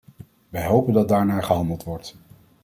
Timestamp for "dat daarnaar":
0.93-1.43